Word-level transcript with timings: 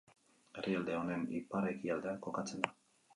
Herrialde 0.61 0.95
honen 0.99 1.27
ipar-ekialdean 1.39 2.17
kokatzen 2.25 2.65
da. 2.69 2.73